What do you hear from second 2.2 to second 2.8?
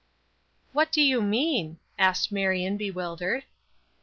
Marion